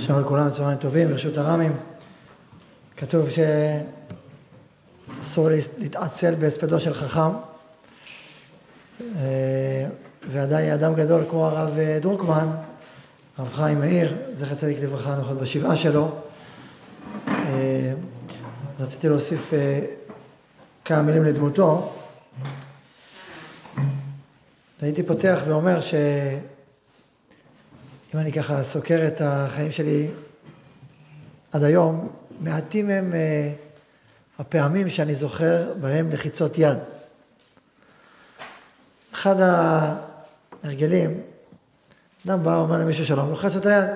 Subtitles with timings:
[0.00, 1.72] שלום לכולם, צהריים טובים, ברשות הרמים.
[2.96, 3.26] כתוב
[5.20, 5.48] שאסור
[5.78, 7.30] להתעצל בהספדו של חכם,
[9.00, 9.86] אה,
[10.28, 12.48] ועדיין אדם גדול כמו הרב דרוקמן,
[13.38, 16.10] הרב חיים מאיר, זכר צדיק לברכה, נכון בשבעה שלו.
[17.28, 17.92] אה,
[18.78, 19.80] אז רציתי להוסיף אה,
[20.84, 21.92] כמה מילים לדמותו.
[24.82, 25.94] הייתי פותח ואומר ש...
[28.14, 30.08] אם אני ככה סוקר את החיים שלי
[31.52, 32.08] עד היום,
[32.40, 33.52] מעטים הם אה,
[34.38, 36.78] הפעמים שאני זוכר בהם לחיצות יד.
[39.12, 41.20] אחד ההרגלים,
[42.26, 43.88] אדם בא ואומר למישהו שלום, לוחץ את היד.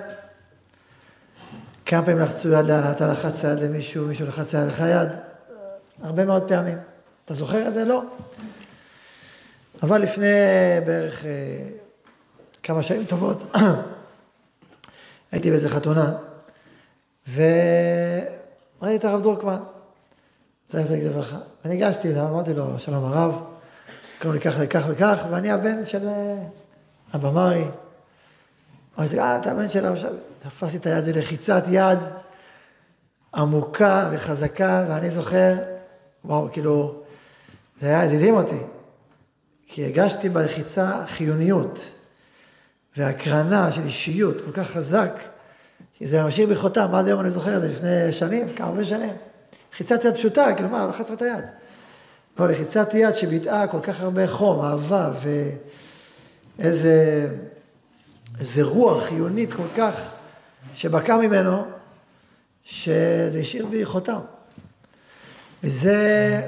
[1.87, 5.09] כמה פעמים לחצו יד, אתה לחץ יד למישהו, מישהו לחץ יד לך יד?
[6.02, 6.78] הרבה מאוד פעמים.
[7.24, 7.84] אתה זוכר את זה?
[7.84, 8.02] לא.
[9.82, 10.26] אבל לפני
[10.87, 11.30] בערך אה,
[12.62, 13.42] כמה שנים טובות,
[15.32, 16.12] הייתי באיזה חתונה,
[17.28, 19.60] וראיתי את הרב דרוקמן,
[20.68, 21.38] זכר צדיק לברכה.
[21.64, 23.34] וניגשתי אליו, אמרתי לו, שלום הרב,
[24.22, 26.36] קוראים לי כך וכך וכך, ואני הבן של אה,
[27.12, 27.64] הבמאי.
[28.98, 29.98] אמרתי, אה, אתה הבן של הרב
[30.38, 31.98] תפסתי את היד, זה לחיצת יד
[33.34, 35.54] עמוקה וחזקה, ואני זוכר,
[36.24, 37.02] וואו, כאילו,
[37.80, 38.58] זה היה, זה הדהים אותי.
[39.66, 41.78] כי הרגשתי בלחיצה חיוניות.
[42.96, 45.12] והקרנה של אישיות כל כך חזק,
[45.95, 48.84] כי זה משאיר בי חותם, עד היום אני זוכר את זה, לפני שנים, כמה הרבה
[48.84, 49.12] שנים.
[49.73, 51.45] לחיצת יד פשוטה, כאילו מה, לחץ את היד.
[52.38, 55.10] לחיצת יד שביטאה כל כך הרבה חום, אהבה,
[56.59, 57.28] ואיזה
[58.40, 60.12] איזה רוח חיונית כל כך,
[60.74, 61.64] שבקע ממנו,
[62.64, 64.20] שזה השאיר בי חותם.
[65.64, 66.41] וזה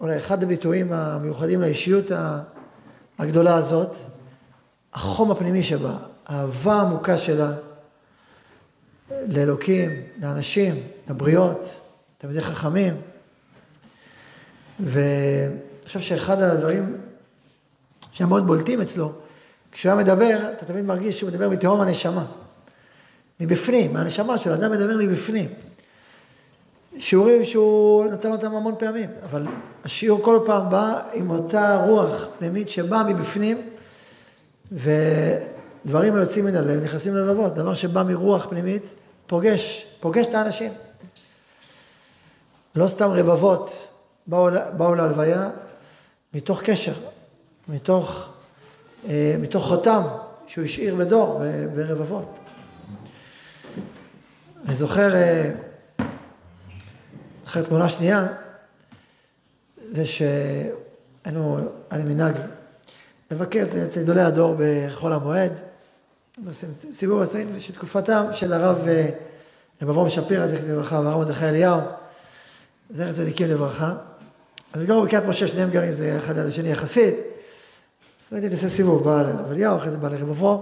[0.00, 2.10] אולי אחד הביטויים המיוחדים לאישיות
[3.18, 3.96] הגדולה הזאת,
[4.98, 5.96] החום הפנימי שבה,
[6.26, 7.52] האהבה העמוקה שלה
[9.10, 9.90] לאלוקים,
[10.22, 10.74] לאנשים,
[11.10, 11.66] לבריות,
[12.18, 12.94] תלמידי חכמים.
[14.80, 16.96] ואני חושב שאחד הדברים
[18.12, 19.12] שהם מאוד בולטים אצלו,
[19.72, 22.24] כשהוא היה מדבר, אתה תמיד מרגיש שהוא מדבר מתהום הנשמה.
[23.40, 25.48] מבפנים, מהנשמה שלו, אדם מדבר מבפנים.
[26.98, 29.46] שיעורים שהוא נתן אותם המון פעמים, אבל
[29.84, 33.62] השיעור כל פעם בא עם אותה רוח פנימית שבאה מבפנים,
[34.72, 38.82] ודברים היוצאים מן הלב נכנסים ללבבות, דבר שבא מרוח פנימית,
[39.26, 40.72] פוגש, פוגש את האנשים.
[42.74, 43.88] לא סתם רבבות
[44.26, 45.50] באו, באו להלוויה
[46.34, 46.94] מתוך קשר,
[47.68, 48.28] מתוך,
[49.08, 50.02] אה, מתוך חותם
[50.46, 51.42] שהוא השאיר בדור,
[51.74, 52.38] ברבבות.
[54.64, 55.50] אני זוכר, אה,
[57.44, 58.26] אחרי תמונה שנייה,
[59.90, 61.58] זה שהיינו,
[61.90, 62.34] היה לי מנהג
[63.30, 65.52] לבקר אצל גדולי הדור בחול המועד,
[66.46, 69.08] עושים סיבוב עשרים שתקופתם של הרב אה,
[69.82, 71.80] רב אברהם שפירא, זכר לברכה, והרב מרדכי אליהו,
[72.90, 73.94] זכר צדיקים לברכה.
[74.72, 77.14] אז גרו בקריית משה, שניהם גרים, זה אחד על השני יחסית.
[78.20, 80.60] אז הייתי עושה סיבוב, בא לרב אליהו, אחרי זה בא לרב אברהם.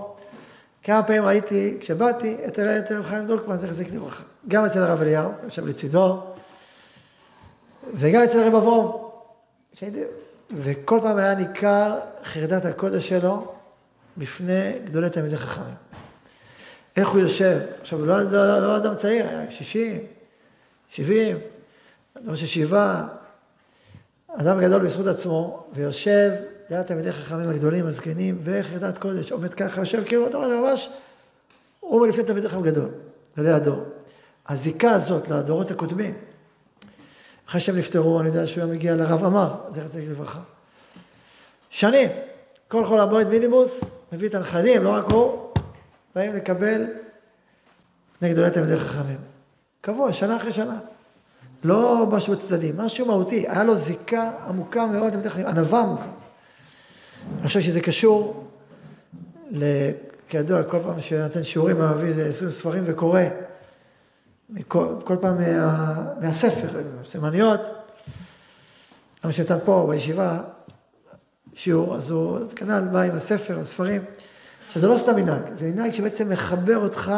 [0.82, 2.58] כמה פעמים ראיתי, כשבאתי, את
[2.90, 4.22] הרב חיים דרוקמן, זכר צדיקים לברכה.
[4.48, 6.22] גם אצל הרב אליהו, יושב לצידו,
[7.94, 9.06] וגם אצל הרב אברהם.
[10.50, 13.52] וכל פעם היה ניכר חרדת הקודש שלו
[14.16, 15.74] בפני גדולי תלמידי חכמים.
[16.96, 17.58] איך הוא יושב?
[17.80, 20.00] עכשיו, הוא לא, לא, לא אדם צעיר, היה 60,
[20.88, 21.36] 70,
[22.18, 23.08] אדם של שבעה,
[24.28, 26.30] אדם גדול בזכות עצמו, ויושב
[26.70, 30.90] ליד תלמידי חכמים הגדולים, הזקנים, וחרדת קודש, עומד ככה, יושב כאילו, אתה אומר, ממש,
[31.80, 32.88] הוא מלפני תלמידי חכם גדול,
[33.36, 33.84] גדולי הדור.
[34.48, 36.14] הזיקה הזאת לדורות הקודמים,
[37.48, 40.40] אחרי שהם נפטרו, אני יודע שהוא היה מגיע לרב עמר, זכר צדיק לברכה.
[41.70, 42.10] שנים,
[42.68, 45.52] כל חול המועד מינימוס, מביא את הנכדים, לא רק הוא,
[46.14, 46.86] באים לקבל
[48.20, 49.18] בני גדולי תלמידי חכמים.
[49.80, 50.78] קבוע, שנה אחרי שנה.
[51.64, 53.44] לא משהו בצדדים, משהו מהותי.
[53.48, 56.06] היה לו זיקה עמוקה מאוד לתלמידי חכמים, ענווה עמוקה.
[57.38, 58.46] אני חושב שזה קשור,
[60.28, 63.22] כידוע, כל פעם שנותן שיעורים, מביא איזה עשרים ספרים וקורא.
[64.50, 66.68] מכל, כל פעם מה, מהספר,
[67.04, 67.60] סימניות.
[69.24, 70.42] למה שנתן פה בישיבה
[71.54, 74.02] שיעור, אז הוא כנ"ל בא עם הספר, הספרים.
[74.66, 77.12] עכשיו זה לא סתם מנהג, זה מנהג שבעצם מחבר אותך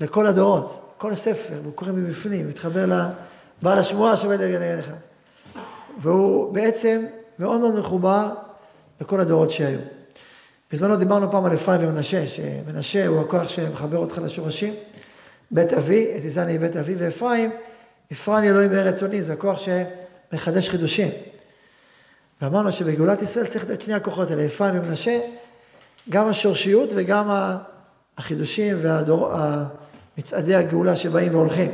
[0.00, 4.90] לכל הדורות, כל ספר, והוא קורא מבפנים, מתחבר לבעל השמועה שעומד נגד לך.
[6.00, 7.04] והוא בעצם
[7.38, 8.34] מאוד מאוד מחובר
[9.00, 9.78] לכל הדורות שהיו.
[10.72, 14.74] בזמנו דיברנו פעם על אפרים ומנשה, שמנשה הוא הכוח שמחבר אותך לשורשים.
[15.50, 17.50] בית אבי, הזיזני בית אבי, ואפרים,
[18.12, 21.08] אפרני אלוהים בארץ עוני, זה הכוח שמחדש חידושים.
[22.42, 25.20] ואמרנו שבגאולת ישראל צריך את שני הכוחות האלה, אפרים ומנשה,
[26.10, 27.28] גם השורשיות וגם
[28.18, 28.76] החידושים
[30.18, 31.70] מצעדי הגאולה שבאים והולכים.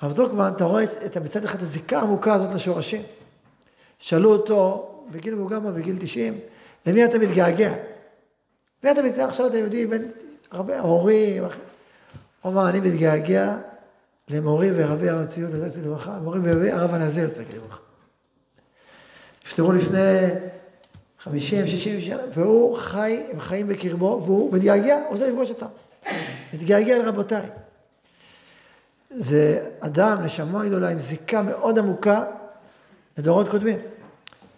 [0.00, 3.02] הרב דרוקמן, אתה רואה את מצד אחד הזיקה העמוקה הזאת לשורשים.
[3.98, 6.38] שאלו אותו, בגיל מבוגר, בגיל 90,
[6.86, 7.72] למי אתה מתגעגע?
[8.84, 9.24] מי אתה מתגעגע?
[9.24, 10.10] עכשיו אתה יהודי, בין
[10.50, 11.44] הרבה הורים,
[12.42, 13.56] הוא אמר, אני מתגעגע
[14.28, 17.78] למורי ורבי הרב ציון, זכר לברכה, מורי ורבי הרב הנזיר, זכר לברכה.
[19.44, 20.28] נפטרו לפני
[21.18, 25.66] 50, 60 שנה, והוא חי, הם חיים בקרבו, והוא מתגעגע, רוצה לפגוש אותם.
[26.52, 27.46] מתגעגע לרבותיי.
[29.10, 32.24] זה אדם, נשמה גדולה, עם זיקה מאוד עמוקה
[33.18, 33.78] לדורות קודמים.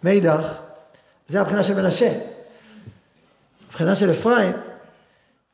[0.03, 0.53] מאידך,
[1.27, 2.19] זה הבחינה של מנשה.
[3.69, 4.51] הבחינה של אפרים,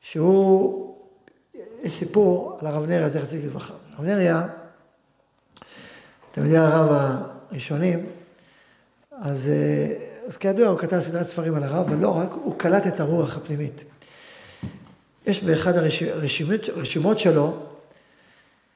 [0.02, 0.89] שהוא,
[1.84, 3.74] יש סיפור על הרב נריה, זכר צדיק לברכה.
[3.96, 4.48] הרב נריה,
[6.32, 7.18] תלמידי הרב
[7.52, 8.06] הראשונים,
[9.12, 9.52] אז,
[10.28, 13.38] אז כידוע הוא כתב סדרת ספרים על הרב, אבל לא רק, הוא קלט את הרוח
[13.38, 13.84] הפנימית.
[15.28, 15.74] יש באחד
[16.76, 17.58] הרשימות שלו,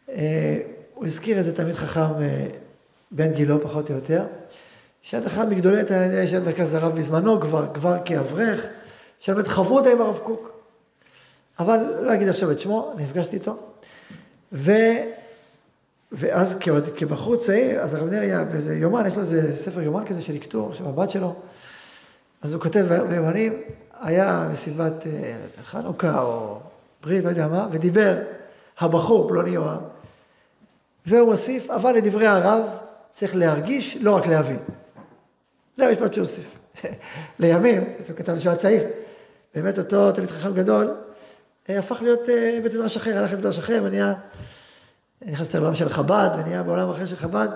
[0.10, 0.58] אה,
[0.94, 2.48] הוא הזכיר איזה תלמיד חכם אה,
[3.12, 4.26] בן גילו פחות או יותר,
[5.02, 5.82] שהיה אחד מגדולי
[6.24, 8.66] יש את מרכז הרב בזמנו כבר, כבר כאברך,
[9.20, 10.53] שבאמת חברו עם הרב קוק.
[11.60, 13.58] אבל לא אגיד עכשיו את שמו, נפגשתי איתו.
[14.52, 14.72] ו,
[16.12, 20.22] ואז כעוד, כבחור צעיר, אז הרב נריה באיזה יומן, יש לו איזה ספר יומן כזה
[20.22, 21.36] של לקטור, של הבת שלו,
[22.42, 23.62] אז הוא כותב ביומנים,
[24.02, 26.60] היה מסיבת אה, חנוכה או
[27.04, 28.18] ברית, לא יודע מה, ודיבר
[28.80, 29.64] הבחור, פלוני או...
[31.06, 32.62] והוא הוסיף, אבל לדברי הרב
[33.12, 34.60] צריך להרגיש, לא רק להבין.
[35.76, 36.60] זה המשפט שהוא הוסיף.
[37.40, 38.84] לימים, הוא כתב שהוא היה צעיר,
[39.56, 40.94] באמת אותו תלמיד חכם גדול,
[41.70, 44.14] הפך להיות אה, בית מדרש אחר, הלך לבית מדרש אחר ונהיה,
[45.22, 47.48] נכנס לעולם של חב"ד ונהיה בעולם אחר של חב"ד.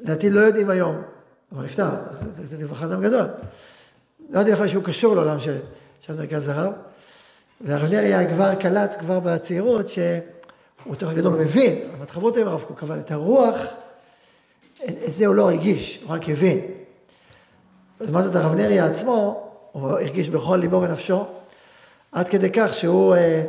[0.00, 1.02] לדעתי לא יודעים היום,
[1.50, 3.26] הוא נפטר, זה דבר אדם גדול.
[4.30, 5.58] לא יודעים בכלל שהוא קשור לעולם של,
[6.08, 6.72] מרכז הרב.
[7.60, 10.04] והרב נריה כבר קלט כבר בצעירות שהוא
[10.86, 13.56] יותר גדול מבין, אבל חברות עם הרב קוק, אבל את הרוח,
[14.84, 16.60] את זה הוא לא הרגיש, הוא רק הבין.
[18.00, 21.24] לעומת זאת הרב נריה עצמו, הוא הרגיש בכל ליבו ונפשו,
[22.12, 23.44] עד כדי כך שהוא אה,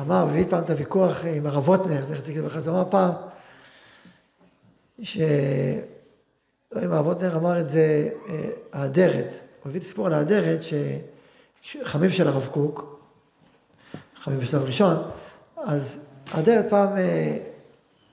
[0.00, 3.10] אמר, והביא פעם את הוויכוח עם הרב ווטנר, זכר צדיק לברכה, הוא אמר פעם,
[5.02, 5.18] ש...
[6.72, 9.26] לא אם הרב ווטנר אמר את זה, אה, האדרת,
[9.62, 10.60] הוא הביא את הסיפור על האדרת,
[11.62, 13.00] שחמיב של הרב קוק,
[14.22, 14.96] חמיב בשלב ראשון,
[15.56, 16.88] אז האדרת פעם,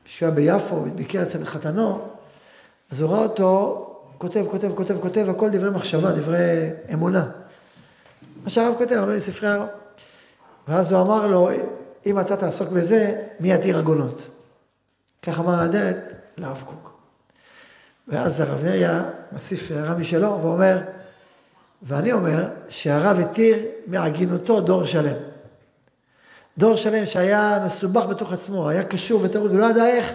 [0.06, 2.02] כשהוא היה ביפו, ביקר אצל חתנו,
[2.92, 3.82] אז הוא ראה אותו
[4.18, 7.32] כותב, כותב, כותב, כותב, הכל דברי מחשבה, דברי אמונה.
[8.46, 9.68] מה שהרב כותב, הרבה מספרי הרב.
[10.68, 11.50] ואז הוא אמר לו,
[12.06, 14.22] אם אתה תעסוק בזה, מי יתיר עגונות?
[15.22, 15.98] כך אמר האדרת
[16.38, 17.00] לרב קוק.
[18.08, 20.80] ואז הרב נריה מוסיף הערה משלו ואומר,
[21.82, 23.58] ואני אומר שהרב התיר
[23.88, 25.18] מעגינותו דור שלם.
[26.58, 30.14] דור שלם שהיה מסובך בתוך עצמו, היה קשור וטרוד, ולא ידע איך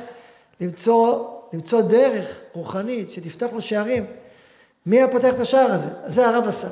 [0.61, 4.06] למצוא, למצוא דרך רוחנית שתפתח לו שערים.
[4.87, 5.88] מי היה פותח את השער הזה?
[6.06, 6.69] זה הרב עשה.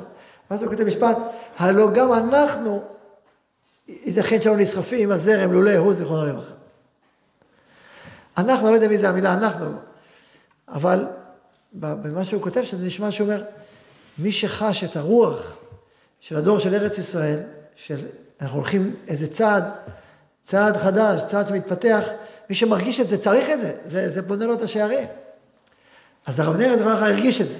[0.49, 1.17] ואז הוא כותב משפט,
[1.57, 2.83] הלא גם אנחנו,
[3.87, 6.53] ייתכן שהיינו נסחפים עם הזרם לולא הוא זיכרונו לברכה.
[8.37, 9.71] אנחנו, לא יודע מי זה המילה אנחנו,
[10.67, 11.07] אבל
[11.73, 13.43] במה שהוא כותב, שזה נשמע שהוא אומר,
[14.17, 15.57] מי שחש את הרוח
[16.19, 17.39] של הדור של ארץ ישראל,
[17.75, 17.97] של
[18.41, 19.63] אנחנו הולכים איזה צעד,
[20.43, 22.03] צעד חדש, צעד שמתפתח,
[22.49, 25.07] מי שמרגיש את זה צריך את זה, זה, זה בונה לו את השערים.
[26.25, 27.59] אז הרב זכר לך הרגיש את זה.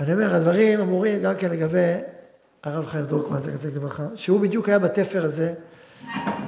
[0.00, 1.94] ואני אומר, הדברים אמורים גם כן לגבי
[2.62, 5.54] הרב חיים דרוקמן, זה כזה לברכה, שהוא בדיוק היה בתפר הזה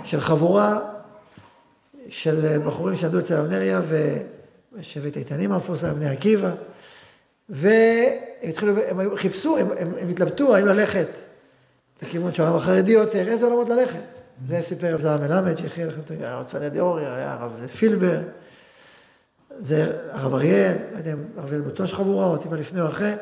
[0.05, 0.81] של חבורה
[2.09, 3.81] של בחורים שעמדו אצל הרב נריה
[4.79, 6.51] ושבט איתנים המפורסם, בני עקיבא,
[7.49, 8.13] והם
[8.43, 11.09] התחילו, הם חיפשו, הם, הם, הם התלבטו האם ללכת
[12.03, 14.01] לכיוון של העולם החרדי יותר, איזה עולמות ללכת.
[14.47, 18.21] זה סיפר רב זרע מלמד, שהכין לכם את הרב צפניה דיאורי, היה הרב פילבר,
[19.59, 23.13] זה הרב אריאל, לא יודע אם הרב אריאל בטוח חבורה, או טיפה לפני או אחרי.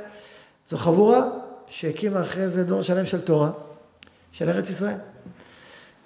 [0.68, 1.28] זו חבורה
[1.66, 3.50] שהקימה אחרי זה דור שלם של תורה,
[4.33, 4.97] של ארץ ישראל.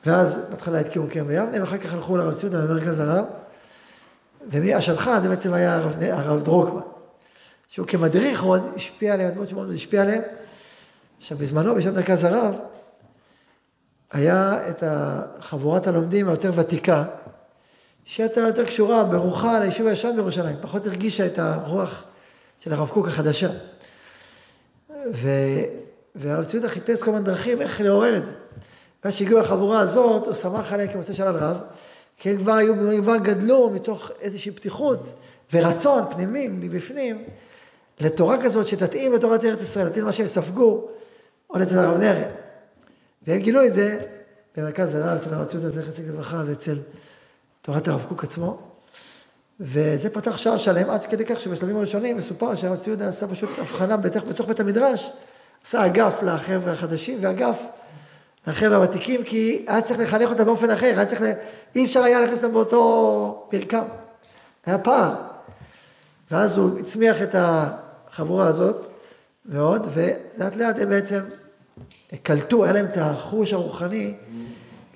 [0.06, 3.24] ואז בהתחלה התקימו קרם ביבנה, ואחר כך הלכו לרב ציודה במרכז הרב,
[4.50, 6.80] והשלחה זה בעצם היה הרב, הרב דרוקמן,
[7.68, 10.22] שהוא כמדריך עוד השפיע עליהם, הדמות שמאוד השפיע עליהם.
[11.18, 12.54] עכשיו בזמנו, בשם מרכז הרב,
[14.12, 14.82] היה את
[15.40, 17.04] חבורת הלומדים היותר ותיקה,
[18.04, 22.04] שהייתה יותר קשורה ברוחה ליישוב הישן בירושלים, פחות הרגישה את הרוח
[22.60, 23.48] של הרב קוק החדשה.
[25.12, 25.28] ו...
[26.14, 28.32] והרב ציודה חיפש כל מיני דרכים איך לעורר את זה.
[29.04, 31.56] ואז שהגיעו החבורה הזאת, הוא שמח עליהם כמוצא של הרב,
[32.16, 35.14] כי הם כבר היו, הם כבר גדלו מתוך איזושהי פתיחות
[35.52, 37.24] ורצון פנימי מבפנים
[38.00, 40.88] לתורה כזאת שתתאים לתורת ארץ ישראל, תתאים למה שהם ספגו
[41.46, 42.28] עוד אצל הרב נריה.
[43.26, 44.00] והם גילו את זה
[44.56, 46.78] במרכז הרב, אצל הרב ציודה, זכר צדיק לברכה, ואצל
[47.62, 48.67] תורת הרב קוק עצמו.
[49.60, 53.96] וזה פתח שער שלם, עד כדי כך שבשלבים הראשונים מסופר שהרב ציודה עשה פשוט הבחנה
[53.96, 55.10] בתוך, בתוך בית המדרש,
[55.64, 57.58] עשה אגף לחבר'ה החדשים ואגף
[58.46, 61.32] לחבר'ה הוותיקים, כי היה צריך לחנך אותם באופן אחר, היה צריך, ל...
[61.76, 63.84] אי אפשר היה להכניס אותם באותו מרקם.
[64.66, 65.14] היה פער.
[66.30, 68.86] ואז הוא הצמיח את החבורה הזאת
[69.46, 71.20] מאוד, ולאט לאט הם בעצם
[72.22, 74.14] קלטו, היה להם את החוש הרוחני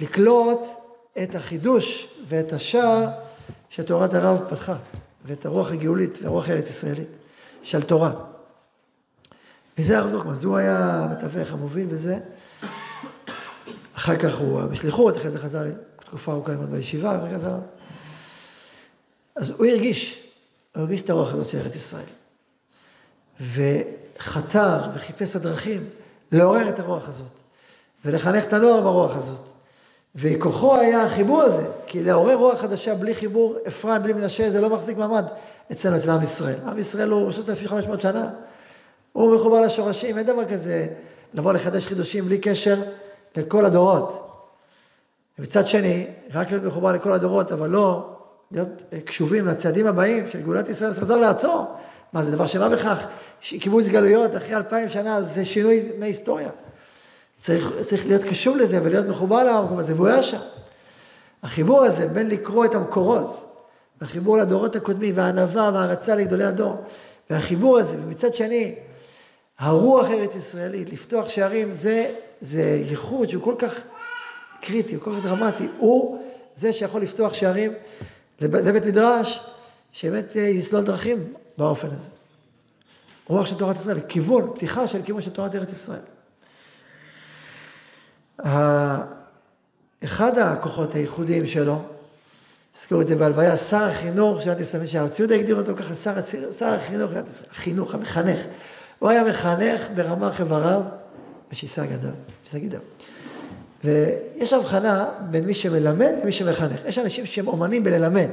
[0.00, 0.66] לקלוט
[1.22, 3.08] את החידוש ואת השער
[3.72, 4.76] שתורת הרב פתחה,
[5.24, 7.08] ואת הרוח הגאולית והרוח הארץ ישראלית
[7.62, 8.12] של תורה.
[9.78, 12.18] וזה הרב דרוקמן, הוא היה המתווך המוביל בזה.
[13.94, 15.64] אחר כך הוא בשליחות, אחרי זה חזר
[16.00, 17.58] תקופה ארוכה ללמוד בישיבה, וחזר.
[19.36, 20.28] אז הוא הרגיש,
[20.74, 22.04] הוא הרגיש את הרוח הזאת של ארץ ישראל.
[23.40, 25.88] וחתר וחיפש הדרכים
[26.32, 27.32] לעורר את הרוח הזאת,
[28.04, 29.51] ולחנך את הנוער ברוח הזאת.
[30.14, 34.70] וכוחו היה החיבור הזה, כי לעורר רוח חדשה בלי חיבור אפרים, בלי מנשה, זה לא
[34.70, 35.24] מחזיק מעמד
[35.72, 36.56] אצלנו, אצל עם ישראל.
[36.66, 38.30] עם ישראל הוא 3,500 שנה,
[39.12, 40.86] הוא מחובר לשורשים, אין דבר כזה
[41.34, 42.82] לבוא לחדש חידושים בלי קשר
[43.36, 44.28] לכל הדורות.
[45.38, 48.16] ומצד שני, רק להיות מחובר לכל הדורות, אבל לא
[48.50, 48.68] להיות
[49.04, 51.66] קשובים לצעדים הבאים של גאולת ישראל, חזר לעצור.
[52.12, 52.98] מה, זה דבר שמה בכך?
[53.40, 56.50] קיבוץ גלויות אחרי אלפיים שנה, זה שינוי מההיסטוריה.
[57.42, 60.38] צריך, צריך להיות קשוב לזה ולהיות מחובר למקום הזה, והוא היה שם.
[61.42, 63.54] החיבור הזה בין לקרוא את המקורות,
[64.00, 66.84] והחיבור לדורות הקודמים, והענווה והערצה לגדולי הדור,
[67.30, 68.74] והחיבור הזה, ומצד שני,
[69.58, 73.80] הרוח ארץ ישראלית, לפתוח שערים, זה, זה ייחוד שהוא כל כך
[74.60, 76.22] קריטי, הוא כל כך דרמטי, הוא
[76.54, 77.72] זה שיכול לפתוח שערים
[78.40, 79.50] לבית מדרש,
[79.92, 82.08] שבאמת יסלול דרכים באופן הזה.
[83.26, 86.12] רוח של תורת ישראל, כיוון, פתיחה של כיוון של תורת ארץ ישראל.
[90.04, 91.82] אחד הכוחות הייחודיים שלו,
[92.76, 96.14] הזכירו את זה בהלוויה, שר החינוך של מדינת ישראל, הגדיר אותו ככה, שר,
[96.52, 97.10] שר החינוך
[97.50, 98.38] החינוך, המחנך.
[98.98, 100.80] הוא היה מחנך ברמה חבריו
[101.52, 102.10] ושיסה גדיו,
[102.44, 102.80] שיסה גידיו.
[103.84, 106.80] ויש הבחנה בין מי שמלמד למי שמחנך.
[106.86, 108.28] יש אנשים שהם אומנים בללמד.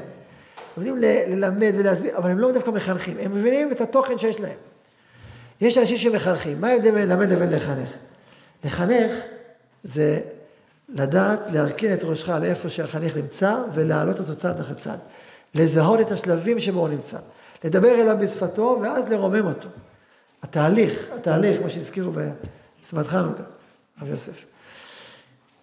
[0.77, 4.57] יודעים ללמד ולהסביר, אבל הם לא דווקא מחנכים, הם מבינים את התוכן שיש להם.
[5.61, 7.89] יש אנשים שמחנכים, מה ההבדל בין ללמד לבין לחנך?
[8.63, 9.11] לחנך
[9.83, 10.19] זה
[10.89, 14.99] לדעת להרכין את ראשך לאיפה שהחניך נמצא ולהעלות אותו צעד אחרי צעד.
[15.55, 17.17] לזהות את השלבים שבו הוא נמצא.
[17.63, 19.69] לדבר אליו בשפתו ואז לרומם אותו.
[20.43, 23.43] התהליך, התהליך, כמו שהזכירו בסמת חנוכה,
[24.01, 24.45] רב יוסף.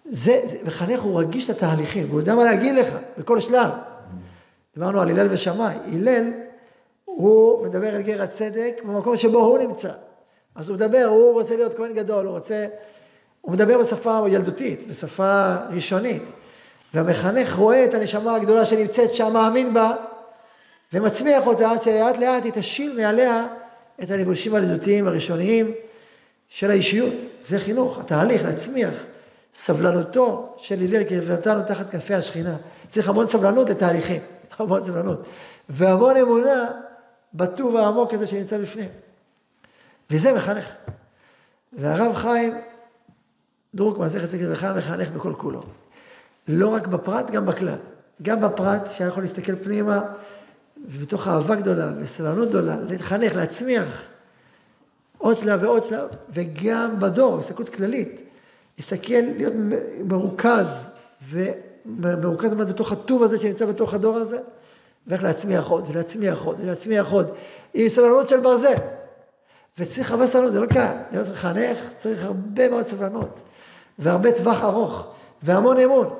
[0.05, 3.71] זה, זה, מחנך הוא רגיש את התהליכים, והוא יודע מה להגיד לך בכל שלב.
[4.73, 5.75] דיברנו על הלל ושמאי.
[5.85, 6.31] הלל,
[7.05, 9.91] הוא מדבר אל גר הצדק במקום שבו הוא נמצא.
[10.55, 12.67] אז הוא מדבר, הוא רוצה להיות כהן גדול, הוא רוצה...
[13.47, 16.23] הוא מדבר בשפה ילדותית, בשפה ראשונית.
[16.93, 19.95] והמחנך רואה את הנשמה הגדולה שנמצאת שם, מאמין בה,
[20.93, 23.47] ומצמיח אותה עד שלאט לאט היא תשיל מעליה
[24.03, 25.71] את הלבושים הילדותיים הראשוניים
[26.49, 27.13] של האישיות.
[27.41, 28.93] זה חינוך, התהליך, להצמיח.
[29.55, 32.55] סבלנותו של הלל קרבתנו תחת כנפי השכינה.
[32.87, 34.21] צריך המון סבלנות לתהליכים,
[34.59, 35.23] המון סבלנות.
[35.69, 36.65] והמון אמונה
[37.33, 38.89] בטוב העמוק הזה שנמצא בפנים.
[40.11, 40.65] וזה מחנך.
[41.73, 42.53] והרב חיים
[43.75, 45.61] דרוקמן, זכר צדיק לברכה, מחנך בכל כולו.
[46.47, 47.75] לא רק בפרט, גם בכלל.
[48.21, 50.01] גם בפרט, שהיה יכול להסתכל פנימה,
[50.85, 54.03] ובתוך אהבה גדולה וסבלנות גדולה, לחנך, להצמיח
[55.17, 58.21] עוד שלב ועוד שלב, וגם בדור, הסתכלות כללית.
[58.77, 59.53] להסתכל, להיות
[60.03, 60.87] מרוכז,
[61.29, 64.39] ומרוכז מאוד בתוך הטוב הזה שנמצא בתוך הדור הזה,
[65.07, 67.31] ואיך להצמיח עוד, ולהצמיח עוד, ולהצמיח עוד,
[67.73, 68.75] עם סבלנות של ברזל.
[69.77, 70.95] וצריך הרבה סבלנות, זה לא קל.
[71.11, 73.39] להיות מחנך צריך הרבה מאוד סבלנות,
[73.99, 75.07] והרבה טווח ארוך,
[75.43, 76.15] והמון אמון.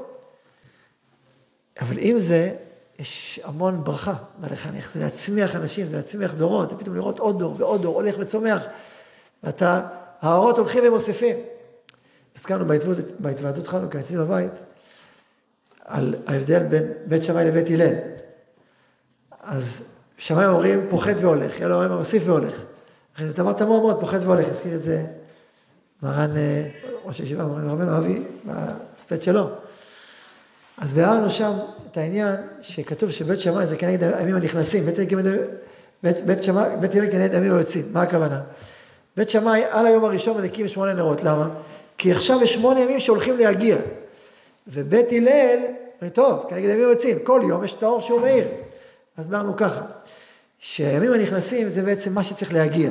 [1.81, 2.55] אבל עם זה,
[2.99, 7.55] יש המון ברכה בלחנך, זה להצמיח אנשים, זה להצמיח דורות, זה פתאום לראות עוד דור
[7.57, 8.63] ועוד דור, הולך וצומח,
[9.43, 9.87] ואתה,
[10.21, 11.35] האורות הולכים ומוסיפים.
[12.37, 12.65] הזכרנו
[13.19, 14.51] בהתוועדות חנוכה אצלי בבית,
[15.85, 17.93] על ההבדל בין בית שמאי לבית הלל.
[19.41, 22.61] אז שמאי אומרים פוחת והולך, הלל אומרים מוסיף והולך.
[23.15, 25.05] אחרי זה דבר תמוה מאוד, פוחת והולך, הזכיר את זה
[26.03, 26.69] מרן אה,
[27.07, 29.49] ראש הישיבה, מרן רבנו אבי, בהספד שלו.
[30.77, 31.51] אז ביארנו שם
[31.91, 34.95] את העניין שכתוב שבית שמאי זה כנגד הימים הנכנסים, בית,
[36.03, 38.41] בית, בית, שמאי, בית הלל כנגד הימים היוצאים, מה הכוונה?
[39.17, 41.49] בית שמאי על היום הראשון מדליקים שמונה נרות, למה?
[41.97, 43.77] כי עכשיו יש שמונה ימים שהולכים להגיע.
[44.67, 45.59] ובית הלל,
[46.13, 48.47] טוב, כנגד הימים היוצאים, כל יום יש את האור שהוא מאיר.
[49.17, 49.81] אז אמרנו ככה,
[50.59, 52.89] שהימים הנכנסים זה בעצם מה שצריך להגיע.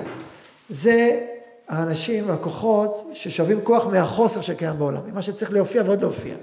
[0.69, 1.27] זה
[1.69, 6.35] האנשים, הכוחות, ששווים כוח מהחוסר שקיים בעולם, ממה שצריך להופיע ועוד להופיע.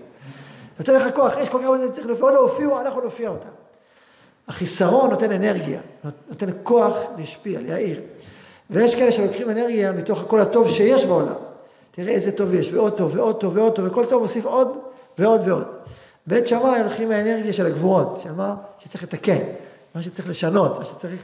[0.80, 3.30] נותן לך כוח, יש כל כך הרבה דברים שצריך להופיע, עוד לא הופיעו, אנחנו נופיע
[3.30, 3.50] אותם.
[4.48, 5.80] החיסרון נותן אנרגיה,
[6.30, 8.02] נותן כוח להשפיע, להעיר.
[8.70, 11.36] ויש כאלה שלוקחים אנרגיה מתוך הכל הטוב שיש בעולם.
[11.92, 14.78] תראה איזה טוב יש, ועוד טוב, ועוד טוב, ועוד טוב, וכל טוב מוסיף עוד
[15.18, 15.68] ועוד ועוד.
[16.28, 19.40] בית שמאי הולכים מהאנרגיה של הגבורות, שמה שצריך לתקן,
[19.96, 21.20] מה שצריך לשנות, מה שצריך...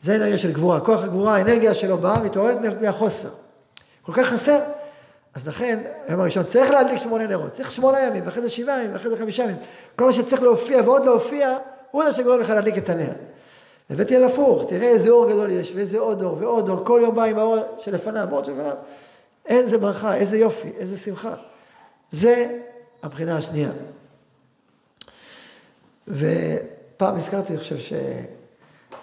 [0.00, 0.80] זה אנרגיה של גבורה.
[0.80, 3.28] כוח הגבורה, האנרגיה שלו באה מתעוררת מהחוסר.
[4.02, 4.58] כל כך חסר.
[5.34, 5.78] אז לכן,
[6.08, 9.16] היום הראשון צריך להדליק שמונה נרות, צריך שמונה ימים, ואחרי זה שבעה ימים, ואחרי זה
[9.16, 9.56] חמישה ימים.
[9.96, 11.56] כל מה שצריך להופיע ועוד להופיע,
[11.90, 13.12] הוא זה שגורם לך להדליק את הנר.
[13.90, 17.14] הבאתי על הפוך, תראה איזה אור גדול יש, ואיזה עוד אור, ועוד אור, כל יום
[17.14, 18.76] בא עם האור שלפניו, ועוד שלפניו.
[19.46, 21.34] איזה ברכה, איזה יופי, איזה שמחה.
[22.10, 22.58] זה
[23.02, 23.70] הבחינה השנייה.
[26.08, 27.78] ופעם הזכרתי, אני חושב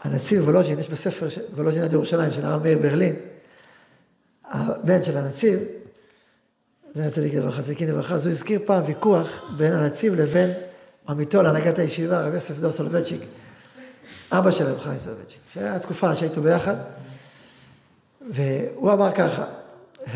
[0.06, 3.16] שהנציב וולוז'ין, יש בספר וולוז'ין עד ירושלים של הרב מאיר ברלין,
[4.46, 5.60] הבן של הנציב,
[6.96, 10.52] זכר צדיק לברכה, צדיקים לברכה, אז הוא הזכיר פעם ויכוח בין הנציב לבין
[11.10, 13.22] עמיתו להנהגת הישיבה, רב יוסף דוב סולובייצ'יק,
[14.32, 16.76] אבא של רב חיים סולובייצ'יק, שהיה תקופה שהיו ביחד,
[18.32, 19.46] והוא אמר ככה,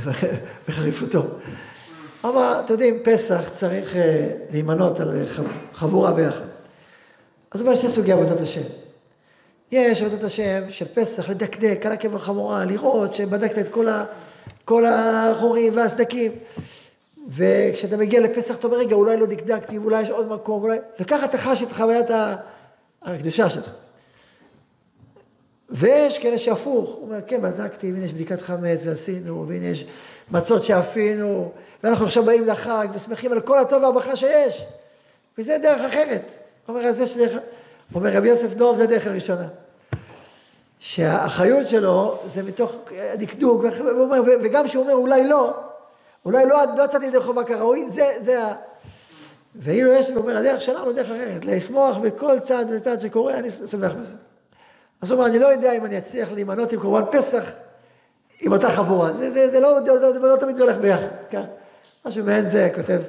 [0.68, 1.26] בחריפותו,
[2.26, 5.26] אמר, אתם יודעים, פסח צריך אה, להימנות על
[5.74, 6.46] חבורה ביחד.
[7.52, 8.62] אז הוא אומר, שני סוגי עבודת השם.
[9.72, 14.06] יש עבודת השם של פסח, לדקדק על קלה כבחמורה, לראות שבדקת את כל, ה,
[14.66, 16.32] כל החורים והסדקים.
[17.30, 20.78] וכשאתה מגיע לפסח, אתה אומר, רגע, אולי לא דקדקתי, אולי יש עוד מקום, אולי...
[21.00, 22.08] וככה אתה חש את חוויית
[23.02, 23.72] הקדושה שלך.
[25.70, 29.86] ויש כאלה שהפוך, הוא אומר, כן, בדקתי, והנה יש בדיקת חמץ ועשינו, והנה יש
[30.32, 31.52] מצות שאפינו,
[31.84, 34.66] ואנחנו עכשיו באים לחג ושמחים על כל הטוב והברכה שיש.
[35.38, 36.22] וזה דרך אחרת.
[36.66, 37.40] הוא אומר, אז יש דרך...
[37.96, 39.48] אומר, רבי יוסף דוב זה הדרך הראשונה.
[40.80, 42.76] שהאחריות שלו זה מתוך
[43.18, 43.66] דקדוק,
[44.42, 45.54] וגם כשהוא אומר אולי לא,
[46.26, 48.54] אולי לא, לא יצאתי ידי חובה כראוי, זה, זה ה...
[49.56, 53.92] ואילו יש, הוא אומר, הדרך שלנו דרך אחרת, לשמוח בכל צעד וצעד שקורה, אני שמח
[53.94, 54.16] בזה.
[55.02, 57.52] אז הוא אומר, אני לא יודע אם אני אצליח להימנות עם קורבן פסח
[58.42, 59.14] עם אותה חבורה.
[59.14, 61.44] זה, זה, זה לא, לא, לא, לא תמיד זה הולך ביחד, כך.
[62.06, 63.02] משהו מעין זה כותב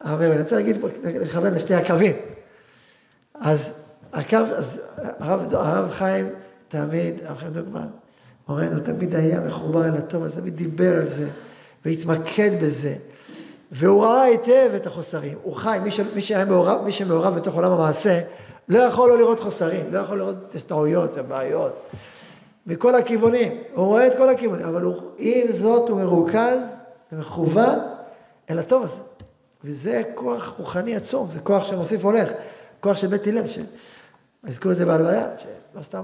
[0.00, 2.16] הרב אני רוצה להגיד, לכוון לשתי הקווים.
[3.34, 3.85] אז
[4.16, 6.28] הקו, אז הרב, הרב חיים
[6.68, 7.86] תמיד, הרב חיים דוגמן,
[8.48, 11.28] מורנו תמיד היה מחובר אל הטוב, אז תמיד דיבר על זה,
[11.84, 12.94] והתמקד בזה.
[13.72, 15.38] והוא ראה היטב את החוסרים.
[15.42, 18.20] הוא חי, מי, ש, מי, שהיה מעורב, מי שמעורב בתוך עולם המעשה,
[18.68, 21.72] לא יכול לא לראות חוסרים, לא יכול לראות טעויות ובעיות.
[22.66, 26.80] מכל הכיוונים, הוא רואה את כל הכיוונים, אבל הוא, עם זאת הוא מרוכז
[27.12, 27.78] ומכוון
[28.50, 29.00] אל הטוב הזה.
[29.64, 32.28] וזה כוח רוחני עצום, זה כוח שמוסיף והולך,
[32.80, 33.66] כוח של בית הלל, שהזכירו
[34.46, 36.02] את זה בהלוויה, שלא סתם,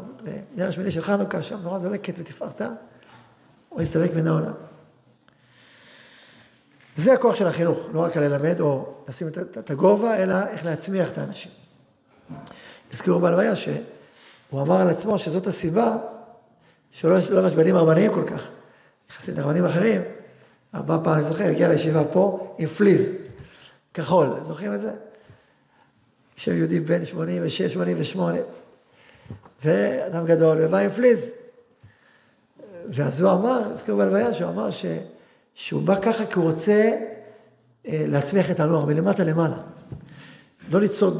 [0.55, 2.69] בנר השמיני של חנוכה, שם נורא דולקת ותפארתה,
[3.69, 4.53] הוא יסתלק מן העולם.
[6.99, 9.29] וזה הכוח של החינוך, לא רק ללמד או לשים
[9.59, 11.53] את הגובה, אלא איך להצמיח את האנשים.
[12.93, 15.97] הזכירו בהלוויה שהוא אמר על עצמו שזאת הסיבה
[16.91, 18.49] שלא לא משבנים רבנים כל כך.
[19.11, 20.03] יחסית לרבנים אחרים,
[20.75, 23.11] ארבע פעם, אני זוכר, הגיע לישיבה פה עם פליז,
[23.95, 24.91] כחול, זוכרים את זה?
[26.37, 28.39] יושב יהודי בן 86, 88,
[29.65, 31.33] ואדם גדול, ובא עם פליז.
[32.89, 34.87] ואז הוא אמר, הזכירו בהלוויה, שהוא אמר ש,
[35.55, 36.91] שהוא בא ככה כי הוא רוצה
[37.89, 39.57] אה, להצמיח את הנוער מלמטה למעלה.
[40.71, 41.13] לא ליצור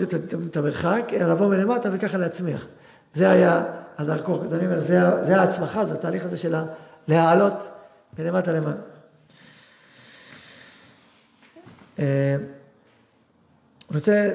[0.51, 2.67] את המרחק, אלא לבוא מלמטה וככה להצמיח.
[3.15, 3.65] זה היה
[3.99, 6.55] הדרכו, אז אני אומר, זה, זה ההצמחה, זה התהליך הזה של
[7.09, 7.55] להעלות
[8.19, 8.77] מלמטה למעלה.
[11.99, 12.37] אה,
[13.91, 14.29] אני רוצה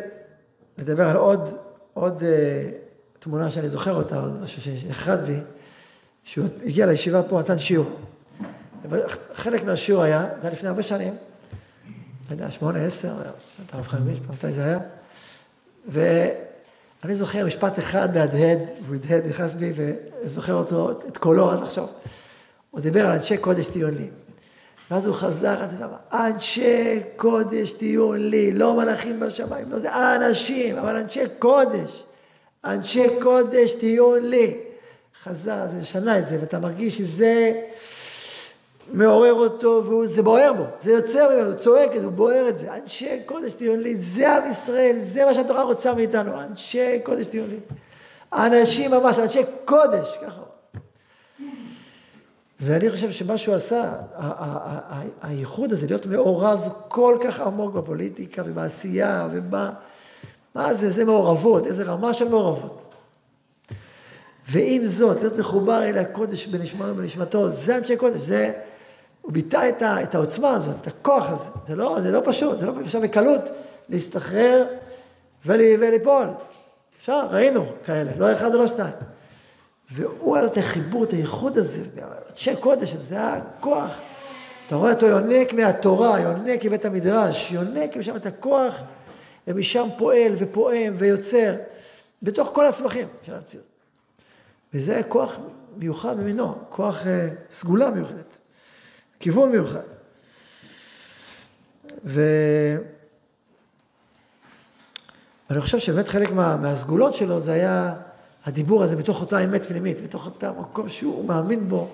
[0.78, 1.58] לדבר על עוד,
[1.94, 2.70] עוד אה,
[3.20, 5.38] תמונה שאני זוכר אותה, משהו שנחרד בי,
[6.24, 7.90] שהוא הגיע לישיבה פה, נתן שיעור.
[9.34, 11.16] חלק מהשיעור היה, זה היה לפני הרבה שנים,
[12.30, 13.14] לא יודע, שמונה, עשר,
[13.66, 14.80] אתה רב חיים מתי זה היה?
[15.88, 21.88] ואני זוכר משפט אחד מהדהד, והוא הדהד, נכנס בי, וזוכר אותו, את קולו עד עכשיו.
[22.72, 24.10] הוא דיבר על אנשי קודש לי.
[24.92, 30.16] ואז הוא חזר על זה ואמר, אנשי קודש תהיו לי, לא מלאכים בשמיים, לא זה,
[30.16, 32.04] אנשים, אבל אנשי קודש,
[32.66, 34.58] אנשי קודש תהיו לי.
[35.24, 37.62] חזר על זה, שנה את זה, ואתה מרגיש שזה...
[38.94, 42.74] מעורר אותו, וזה בוער בו, זה יוצר ממנו, הוא צועק, הוא בוער את זה.
[42.74, 47.48] אנשי קודש תהיו לי, זה עם ישראל, זה מה שהתורה רוצה מאיתנו, אנשי קודש תהיו
[47.48, 47.60] לי.
[48.34, 50.42] אנשים ממש, אנשי קודש, ככה.
[52.60, 53.94] ואני חושב שמה שהוא עשה,
[55.22, 59.72] הייחוד הזה, להיות מעורב כל כך עמוק בפוליטיקה ובעשייה, ומה,
[60.56, 62.94] מה זה, זה מעורבות, איזה רמה של מעורבות.
[64.50, 68.54] ועם זאת, להיות מחובר אל הקודש בנשמתו ובנשמתו, זה אנשי קודש, זה,
[69.22, 72.60] הוא ביטא את, ה, את העוצמה הזאת, את הכוח הזה, זה לא, זה לא פשוט,
[72.60, 73.42] זה לא אפשר בקלות
[73.90, 74.66] להסתחרר
[75.46, 76.28] וליפול.
[76.98, 78.94] אפשר, ראינו כאלה, לא אחד ולא שתיים.
[79.92, 81.84] והוא היה לו את החיבור, את הייחוד הזה,
[82.32, 83.92] אנשי קודש, זה הכוח.
[84.68, 88.76] אתה רואה אותו יונק מהתורה, יונק מבית המדרש, יונק משם את הכוח,
[89.48, 91.56] ומשם פועל ופועם ויוצר,
[92.24, 93.66] בתוך כל הסמכים של המציאות.
[94.74, 95.38] וזה כוח
[95.78, 97.06] מיוחד במינו, כוח uh,
[97.52, 98.38] סגולה מיוחדת,
[99.20, 99.80] כיוון מיוחד.
[102.04, 102.82] ואני
[105.60, 107.96] חושב שבאמת חלק מה, מהסגולות שלו זה היה
[108.48, 111.88] הדיבור הזה בתוך אותה אמת פנימית, בתוך אותה מקום שהוא מאמין בו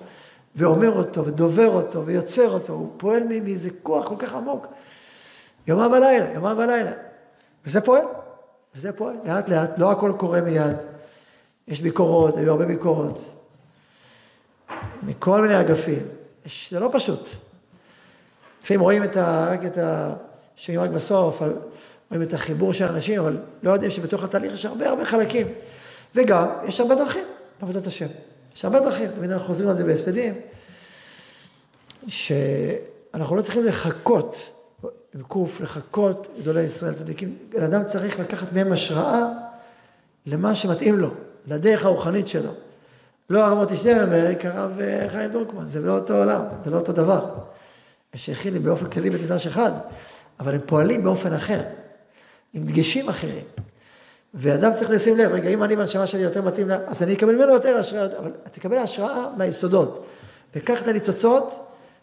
[0.56, 4.66] ואומר אותו ודובר אותו ויוצר אותו, הוא פועל מאיזה כוח כל כך עמוק,
[5.66, 6.90] יומם ולילה, יומם ולילה.
[7.66, 8.02] וזה פועל,
[8.76, 10.76] וזה פועל, לאט לאט, לא הכל קורה מיד.
[11.68, 13.18] יש ביקורות, היו הרבה ביקורות,
[15.02, 16.02] מכל מיני אגפים.
[16.46, 17.28] יש, זה לא פשוט.
[18.62, 20.14] לפעמים רואים את ה, רק את ה...
[20.56, 21.42] שומעים רק בסוף,
[22.10, 25.46] רואים את החיבור של האנשים, אבל לא יודעים שבתוך התהליך יש הרבה הרבה חלקים.
[26.14, 27.24] וגם, יש הרבה דרכים
[27.60, 28.06] לעבודת השם.
[28.56, 30.34] יש הרבה דרכים, תמיד אנחנו חוזרים על זה בהספדים,
[32.08, 34.50] שאנחנו לא צריכים לחכות,
[35.14, 37.38] עם קוף, לחכות גדולי ישראל צדיקים.
[37.64, 39.26] אדם צריך לקחת מהם השראה
[40.26, 41.10] למה שמתאים לו.
[41.46, 42.50] לדרך הרוחנית שלו.
[43.30, 47.34] לא הרב מוטי שטרנברג אה, חיים דרוקמן, זה לא אותו עולם, זה לא אותו דבר.
[48.16, 49.72] שייכים באופן כללי בית מדרש אחד,
[50.40, 51.60] אבל הם פועלים באופן אחר,
[52.54, 53.44] עם דגשים אחרים.
[54.34, 57.34] ואדם צריך לשים לב, רגע, אם אני בנשמה שלי יותר מתאים לה, אז אני אקבל
[57.34, 60.06] ממנו יותר השראה, אבל תקבל השראה מהיסודות.
[60.56, 61.54] וקח את הניצוצות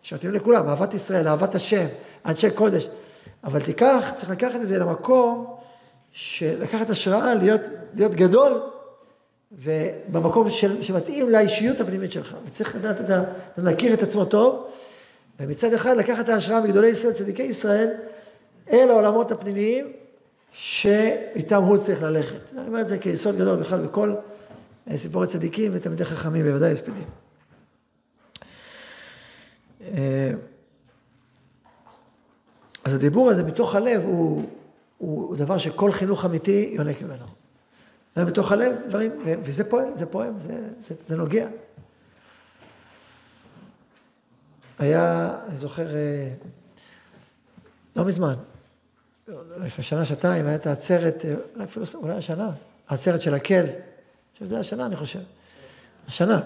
[0.01, 1.85] שמתאים לכולם, אהבת ישראל, אהבת השם,
[2.25, 2.87] אנשי קודש.
[3.43, 5.55] אבל תיקח, צריך לקחת את זה למקום
[6.43, 7.61] לקחת השראה, להיות,
[7.95, 8.61] להיות גדול
[9.51, 12.35] ובמקום של, שמתאים לאישיות הפנימית שלך.
[12.45, 13.23] וצריך לדעת, את ה...
[13.57, 14.67] להכיר את עצמו טוב,
[15.39, 17.89] ומצד אחד לקחת את ההשראה מגדולי ישראל, צדיקי ישראל,
[18.71, 19.91] אל העולמות הפנימיים,
[20.51, 22.53] שאיתם הוא צריך ללכת.
[22.53, 24.15] אני אומר את זה כיסוד גדול בכלל בכל
[24.89, 27.07] אה, סיפורי צדיקים ותלמידי חכמים, בוודאי הספדים.
[29.81, 30.31] אה,
[32.83, 34.49] אז הדיבור הזה מתוך הלב הוא,
[34.97, 37.25] הוא דבר שכל חינוך אמיתי יונק ממנו.
[38.17, 39.11] ובתוך הלב דברים,
[39.43, 41.47] וזה פועל, זה פועם, זה, זה, זה נוגע.
[44.79, 46.33] היה, אני זוכר, אה,
[47.95, 48.33] לא מזמן,
[49.57, 52.51] לפני שנה, שנתיים, הייתה העצרת, אה, אפילו, אולי השנה,
[52.87, 53.65] העצרת של הקל.
[54.33, 55.19] עכשיו זה השנה, אני חושב.
[56.07, 56.41] השנה.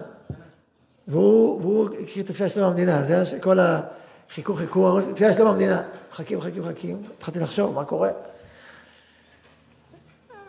[1.07, 5.81] והוא, הכיר את התפילה שלום המדינה, זה היה כל החיכו, חיכו, תפילה שלום המדינה.
[6.11, 8.09] מחכים, מחכים, מחכים, התחלתי לחשוב מה קורה.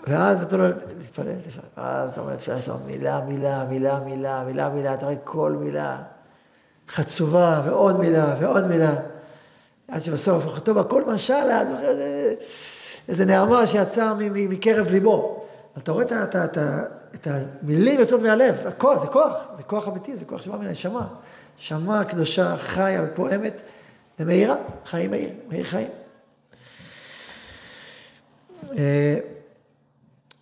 [0.06, 1.32] ואז נתנו לו להתפלל,
[1.76, 6.02] ואז אתה אומר תפילה שלו, מילה, מילה, מילה, מילה, מילה, מילה, אתה רואה כל מילה
[6.88, 8.94] חצובה, ועוד מילה, ועוד מילה,
[9.88, 11.68] עד שבסוף, כתוב הכל משל, אז
[13.08, 15.44] איזה נעמה שיצאה מקרב ליבו.
[15.78, 16.04] אתה רואה
[17.14, 21.06] את המילים יוצאות מהלב, הכוח, זה כוח, זה כוח אמיתי, זה כוח שבא מן הנשמה.
[21.56, 23.62] שמה קדושה, חיה ופועמת
[24.20, 25.88] ומאירה, חיים מאיר, מאיר חיים.
[28.78, 29.18] אה,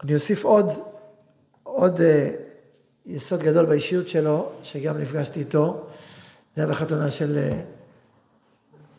[0.04, 0.72] אני אוסיף עוד,
[1.62, 2.30] עוד אה,
[3.06, 5.86] יסוד גדול באישיות שלו, שגם נפגשתי איתו,
[6.56, 7.60] זה היה בחתונה של אה,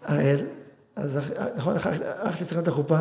[0.08, 0.38] הראל,
[0.96, 1.20] אז
[1.56, 2.98] נכון, הלכתי לצחק את החופה,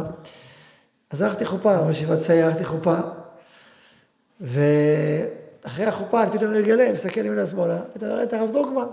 [1.10, 2.96] אז ערכתי חופה, בישיבת צעיר ערכתי חופה,
[4.40, 8.86] ואחרי החופה אני פתאום מגלה, מסתכל ימינה שמאלה, פתאום רואה את הרב דרוקמן.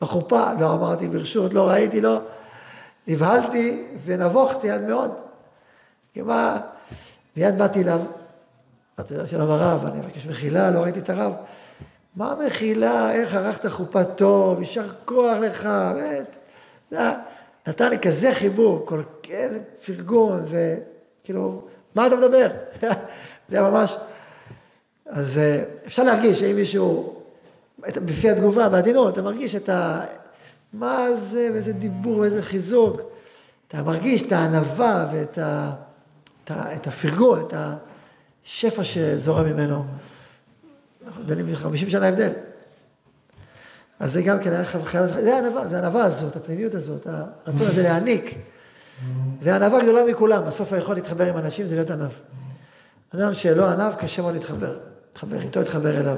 [0.00, 2.20] בחופה, לא אמרתי ברשות, לא ראיתי, לא,
[3.06, 5.10] נבהלתי ונבוכתי עד מאוד.
[6.12, 6.60] כי מה,
[7.36, 8.00] מיד באתי אליו,
[8.98, 11.32] אמרתי לו, שלום הרב, אני מבקש מחילה, לא ראיתי את הרב.
[12.16, 16.38] מה מחילה, איך ערכת חופה טוב, יישר כוח לך, באמת.
[17.66, 21.62] נתן לי כזה חיבור, כל איזה פרגון, וכאילו,
[21.94, 22.48] מה אתה מדבר?
[23.48, 23.96] זה ממש...
[25.06, 27.20] אז אה, אפשר להרגיש שאם מישהו,
[27.78, 30.00] בפי התגובה, בעדינות, אתה מרגיש את ה...
[30.72, 33.00] מה זה, ואיזה דיבור, ואיזה חיזוק.
[33.68, 35.72] אתה מרגיש את הענווה ואת ה...
[36.50, 37.54] את הפרגון, את
[38.44, 39.84] השפע שזורם ממנו.
[41.06, 42.30] אנחנו דנים ב-50 שנה הבדל.
[44.00, 47.82] אז זה גם כן היה חייב, זה הענווה, זה הענווה הזאת, הפנימיות הזאת, הרצון הזה
[47.82, 48.34] להעניק.
[49.42, 52.10] והענווה גדולה מכולם, בסוף היכול להתחבר עם אנשים זה להיות ענב.
[53.14, 54.78] אדם שלא ענב, קשה מאוד להתחבר.
[55.08, 56.16] להתחבר איתו, להתחבר אליו.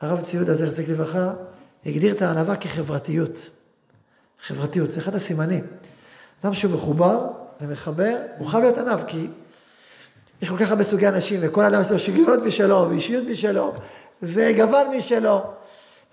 [0.00, 1.32] הרב ציודה, זכר לברכה,
[1.86, 3.50] הגדיר את הענווה כחברתיות.
[4.46, 5.64] חברתיות, זה אחד הסימנים.
[6.44, 7.26] אדם שהוא מחובר,
[7.60, 9.28] ומחבר, הוא חייב להיות ענב, כי
[10.42, 13.72] יש כל כך הרבה סוגי אנשים, וכל אדם יש לו שגיונות בשלו, ואישיות בשלו,
[14.22, 15.42] וגוון משלו.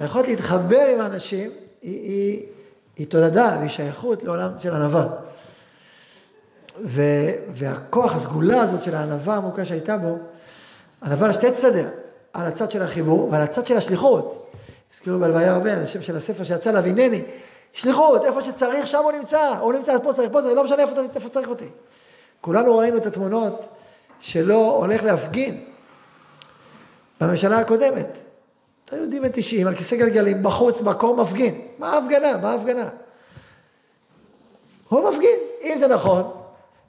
[0.03, 2.45] היכולת להתחבר עם האנשים היא, היא,
[2.97, 5.07] היא תולדה והיא שייכות לעולם של ענווה.
[7.53, 10.17] והכוח, הסגולה הזאת של הענווה העמוקה שהייתה בו,
[11.03, 11.87] ענווה לשתי צדדים,
[12.33, 14.51] על הצד של החיבור ועל הצד של השליחות.
[14.93, 17.21] הזכירו בהלוויה הרבה, על השם של הספר שיצא לה, והנני,
[17.73, 21.01] שליחות, איפה שצריך, שם הוא נמצא, הוא נמצא פה צריך, פה צריך, לא משנה איפה,
[21.15, 21.69] איפה צריך אותי.
[22.41, 23.69] כולנו ראינו את התמונות
[24.19, 25.63] שלא הולך להפגין
[27.21, 28.22] בממשלה הקודמת.
[28.85, 31.61] אתה יהודי בן 90, על כיסא גלגלים, בחוץ, מקום מפגין.
[31.79, 32.37] מה ההפגנה?
[32.37, 32.89] מה ההפגנה?
[34.89, 35.39] הוא מפגין.
[35.63, 36.31] אם זה נכון,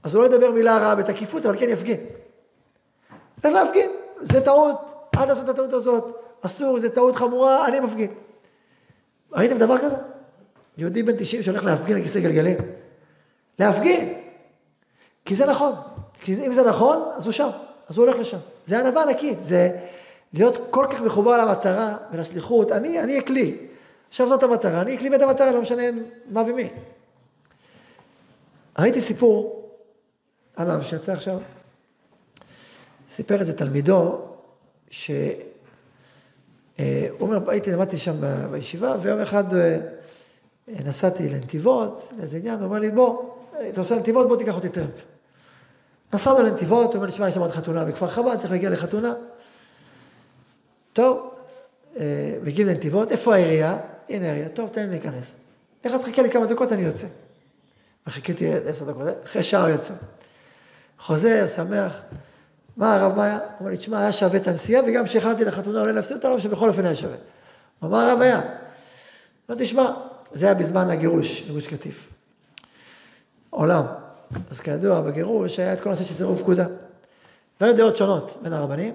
[0.03, 1.97] אז הוא לא ידבר מילה רעה בתקיפות, אבל כן יפגין.
[3.43, 3.91] צריך להפגין.
[4.21, 4.77] זה טעות,
[5.17, 6.21] אל תעשו את הטעות הזאת.
[6.41, 8.11] אסור, זו טעות חמורה, אני מפגין.
[9.33, 9.97] ראיתם דבר כזה?
[10.79, 12.57] יהודי בן 90 שהולך להפגין על כיסא גלגלים.
[13.59, 14.15] להפגין.
[15.25, 15.73] כי זה נכון.
[16.21, 17.49] כי אם זה נכון, אז הוא שם.
[17.89, 18.39] אז הוא הולך לשם.
[18.67, 19.43] זה ענווה ענקית.
[19.43, 19.71] זה
[20.35, 22.73] להיות כל כך מחובר למטרה ולשליחות.
[22.73, 23.57] אני, אני אקלי.
[24.09, 25.83] עכשיו זאת המטרה, אני אקלי את המטרה, לא משנה
[26.31, 26.69] מה ומי.
[28.79, 29.69] ראיתי סיפור
[30.57, 31.39] עליו שיצא עכשיו.
[33.11, 34.21] סיפר איזה תלמידו,
[34.91, 35.17] שהוא
[37.21, 38.17] אומר, הייתי, למדתי שם
[38.51, 39.79] בישיבה, ויום אחד אה,
[40.69, 43.23] נסעתי לנתיבות, לאיזה עניין, הוא אומר לי, בוא,
[43.69, 44.91] אתה נוסע לנתיבות, בוא תיקח אותי טרמפ.
[46.13, 49.15] נסענו לנתיבות, הוא אומר לי, שמע, יש שם עוד חתונה בכפר חב"ד, צריך להגיע לחתונה.
[50.95, 51.31] טוב,
[51.97, 53.79] אה, מגיעים לנתיבות, איפה העירייה?
[54.09, 55.37] הנה העירייה, טוב, תן לי להיכנס.
[55.85, 57.07] איך תחכה לי כמה דקות, אני יוצא.
[58.07, 59.95] וחיכיתי עשר דקות, אחרי שעה הוא יצא.
[60.99, 62.01] חוזר, שמח.
[62.77, 63.35] מה הרב מאיה?
[63.35, 66.41] הוא אומר לי, תשמע, היה שווה את הנסיעה, וגם כשהחלטתי לחתונה אולי להפסיד אותה, לא
[66.41, 67.17] שבכל אופן היה שווה.
[67.81, 68.41] הוא אמר, הרב היה?
[69.49, 69.93] לא, תשמע,
[70.33, 72.09] זה היה בזמן הגירוש, בגוש קטיף.
[73.51, 73.85] עולם.
[74.51, 76.67] אז כידוע, בגירוש היה את כל הנושא של סירוב פקודה.
[77.61, 78.95] והיו דעות שונות בין הרבנים.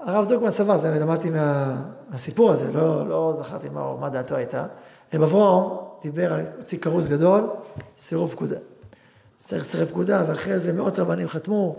[0.00, 1.76] הרב דוקמן סבר, זה למדתי מה,
[2.10, 4.66] מהסיפור הזה, לא, לא זכרתי מה, מה דעתו הייתה.
[5.14, 7.50] רב אברום דיבר על, הוציא כרוז גדול,
[7.98, 8.56] סירוב פקודה.
[9.38, 11.76] צריך סירב פקודה, ואחרי זה מאות רבנים חתמו,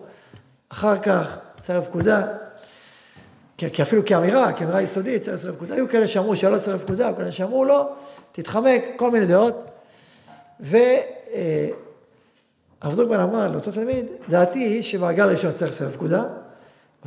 [0.70, 2.28] אחר כך סירב פקודה,
[3.58, 7.08] כי, כי אפילו כאמירה, כאמירה יסודית, צריך סירב פקודה, היו כאלה שאמרו שלא סירב פקודה,
[7.08, 7.90] היו כאלה שאמרו לא,
[8.32, 9.72] תתחמק, כל מיני דעות.
[10.60, 10.86] והרב
[12.96, 16.24] דוקמן אמר לאותו תלמיד, דעתי היא שמעגל ראשון צריך סירב פקודה,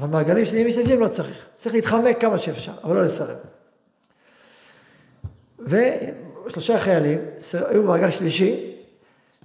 [0.00, 1.36] אבל מעגלים שניים משתתפים לא צריך.
[1.56, 3.36] צריך להתחמק כמה שאפשר, אבל לא לסרב.
[5.58, 7.18] ושלושה חיילים
[7.52, 8.74] היו במעגל שלישי,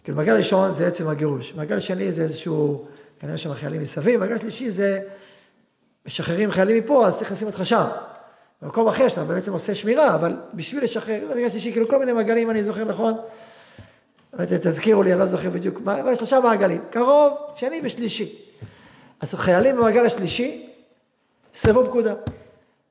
[0.04, 2.86] כאילו מעגל ראשון זה עצם הגירוש, מעגל שני זה איזשהו,
[3.20, 5.02] כנראה שם חיילים מסביב, מעגל שלישי זה
[6.06, 7.86] משחררים חיילים מפה, אז צריך לשים אותך שם.
[8.62, 12.50] במקום אחר שאתה בעצם עושה שמירה, אבל בשביל לשחרר, מעגל שלישי, כאילו כל מיני מעגלים,
[12.50, 13.14] אני זוכר נכון,
[14.38, 18.45] תזכירו לי, אני לא זוכר בדיוק, אבל שלושה מעגלים, קרוב, שני ושלישי.
[19.26, 20.70] אז חיילים במעגל השלישי,
[21.56, 22.14] סירבו פקודה.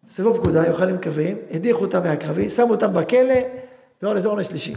[0.09, 3.35] סירבו פקודה, היו חיילים קרביים, הדיחו אותם מהקרבי, שמו אותם בכלא,
[4.16, 4.75] איזה עונש שלישי.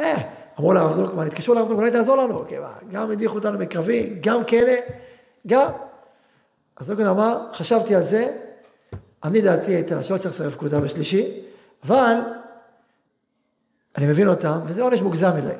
[0.00, 0.16] אה,
[0.58, 2.44] אמרו לרב דרוקמן, התקשרו לרב דרוקמן, אולי תעזור לנו,
[2.90, 4.72] גם הדיחו אותנו מקרבי, גם כלא,
[5.46, 5.70] גם.
[6.76, 8.36] אז דרוקמן אמר, חשבתי על זה,
[9.24, 11.40] אני דעתי הייתה שלא צריך לסרב פקודה בשלישי,
[11.84, 12.16] אבל
[13.98, 15.54] אני מבין אותם, וזה עונש מוגזם מדי.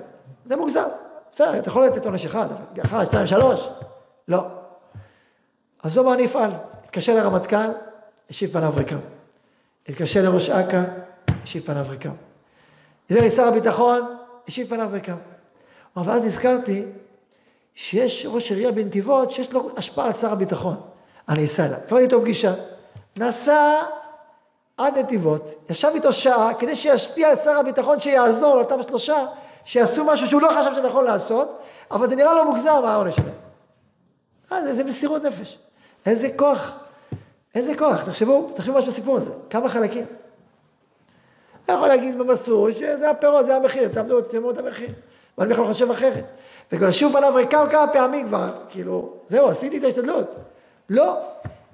[0.46, 0.88] זה מוגזם.
[1.32, 2.46] בסדר, אתה יכול לתת עונש אחד,
[2.82, 3.68] אחד, שתיים, שלוש.
[4.28, 4.59] לא.
[5.82, 6.50] אז לא מה אני אפעל.
[6.84, 7.70] התקשר לרמטכ"ל,
[8.30, 8.98] השיב פניו ריקם.
[9.88, 10.82] התקשר לראש אכ"א,
[11.42, 12.12] השיב פניו ריקם.
[13.08, 14.16] דיבר עם שר הביטחון,
[14.48, 15.16] השיב פניו ריקם.
[15.96, 16.84] ואז נזכרתי
[17.74, 20.80] שיש ראש עירייה בנתיבות שיש לו השפעה על שר הביטחון.
[21.28, 21.78] אני אסע אליו.
[21.88, 22.54] קבלתי איתו פגישה.
[23.18, 23.80] נסע
[24.76, 29.26] עד נתיבות, ישב איתו שעה כדי שישפיע על שר הביטחון שיעזור לאותם שלושה
[29.64, 31.58] שיעשו משהו שהוא לא חשב שנכון לעשות,
[31.90, 33.34] אבל זה נראה לו מוגזם העונש שלהם.
[34.52, 35.58] אה, איזה מסירות נפש.
[36.06, 36.78] איזה כוח.
[37.54, 38.04] איזה כוח.
[38.04, 39.32] תחשבו, תחשבו ממש בסיפור הזה.
[39.50, 40.04] כמה חלקים.
[41.68, 44.88] אני יכול להגיד במסור שזה הפירות, זה המחיר, תעמדו, תשלמו את המחיר.
[45.38, 46.24] ואני בכלל חושב אחרת.
[46.72, 50.30] וכבר שוב עליו ריקם כמה פעמים כבר, כאילו, זהו, עשיתי את ההשתדלות.
[50.90, 51.16] לא.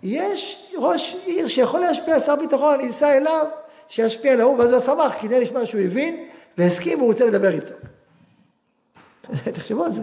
[0.03, 3.47] יש ראש עיר שיכול להשפיע על שר ביטחון, ייסע אליו,
[3.89, 7.75] שישפיע על ההוא, ואז הוא שמח, כדי לשמוע שהוא הבין, והסכים, והוא רוצה לדבר איתו.
[9.55, 10.03] תחשבו על זה.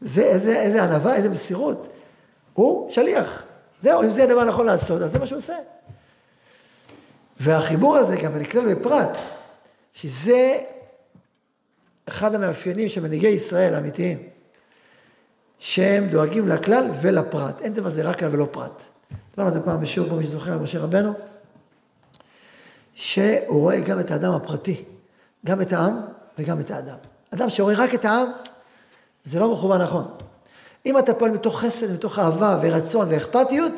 [0.00, 1.88] זה איזה ענווה, איזה מסירות.
[2.58, 3.44] הוא שליח.
[3.80, 5.56] זהו, אם זה הדבר הנכון לעשות, אז זה מה שהוא עושה.
[7.40, 9.18] והחיבור הזה גם נקרא בפרט,
[9.94, 10.60] שזה
[12.08, 14.18] אחד המאפיינים של מנהיגי ישראל האמיתיים,
[15.58, 17.60] שהם דואגים לכלל ולפרט.
[17.60, 18.82] אין דבר זה רק כלל ולא פרט.
[19.30, 21.12] דיברנו על זה פעם בשיעור, כמו מי שזוכר, משה רבנו,
[22.94, 24.84] שהוא רואה גם את האדם הפרטי,
[25.46, 26.00] גם את העם
[26.38, 26.96] וגם את האדם.
[27.34, 28.28] אדם שרואה רק את העם,
[29.24, 30.27] זה לא מכוון נכון.
[30.86, 33.72] אם אתה פועל מתוך חסד, מתוך אהבה ורצון ואכפתיות,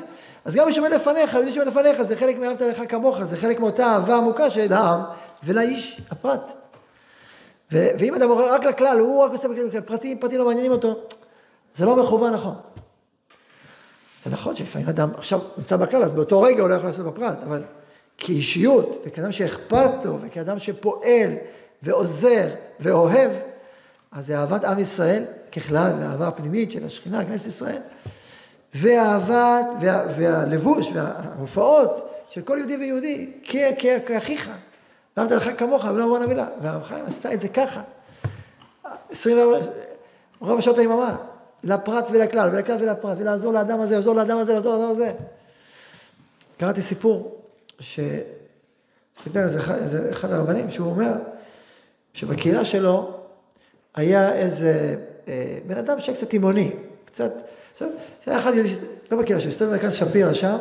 [0.45, 3.61] אז גם מי שעומד לפניך, יהודי שעומד לפניך, זה חלק מאהבת לך כמוך, זה חלק
[3.61, 5.01] מאותה אהבה עמוקה של העם
[5.45, 6.51] ולאיש, הפרט.
[7.73, 10.99] ו- ואם אדם אומר רק לכלל, הוא רק מסתכל בכלל, פרטים, פרטים לא מעניינים אותו,
[11.75, 12.55] זה לא מכוון נכון.
[14.25, 17.39] זה נכון שלפעמים אדם עכשיו נמצא בכלל, אז באותו רגע הוא לא יכול לעשות בפרט,
[17.47, 17.63] אבל
[18.19, 21.31] כאישיות, וכאדם שאכפת לו, וכאדם שפועל
[21.83, 22.49] ועוזר
[22.81, 23.31] ואוהב,
[24.13, 27.81] אז זה אהבת עם ישראל ככלל, והאהבה הפנימית של השכינה, כנסת ישראל,
[28.75, 33.33] והאהבת, וה, והלבוש, וההופעות של כל יהודי ויהודי,
[34.07, 34.51] כאחיך.
[35.17, 36.49] ואהבת לך כמוך, ולא אמרנו מילה.
[36.63, 37.83] והרב חיים עשה את זה ככה.
[39.11, 39.59] 24,
[40.41, 41.17] רוב שעות היממה,
[41.65, 45.13] לפרט ולכלל, ולכלל ולפרט, ולעזור לאדם הזה, לעזור לאדם הזה, לעזור לאדם הזה.
[46.57, 47.43] קראתי סיפור,
[47.81, 51.13] שסיפר איזה, איזה אחד הרבנים, שהוא אומר,
[52.15, 53.21] שבקהילה שלו
[53.95, 54.97] היה איזה
[55.67, 56.73] בן אדם שהיה קצת תימוני,
[57.05, 57.33] קצת,
[58.27, 58.53] היה אחד,
[59.11, 60.57] לא בקהילה שלו, הסתובב במרכז שפירא שם,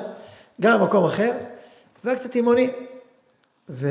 [0.62, 1.32] גר במקום אחר,
[2.04, 2.70] והיה קצת תימוני.
[3.70, 3.88] ו...